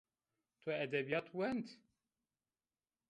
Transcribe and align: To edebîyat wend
To 0.63 0.69
edebîyat 0.83 1.27
wend 1.37 1.67